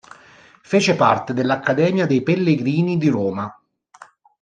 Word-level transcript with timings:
Fece 0.63 0.95
parte 0.95 1.31
dell'Accademia 1.31 2.07
dei 2.07 2.23
Pellegrini 2.23 2.97
di 2.97 3.07
Roma. 3.07 3.55